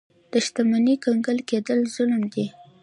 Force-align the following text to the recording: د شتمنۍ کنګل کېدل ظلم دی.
د 0.31 0.33
شتمنۍ 0.45 0.95
کنګل 1.03 1.37
کېدل 1.49 1.79
ظلم 1.95 2.21
دی. 2.33 2.45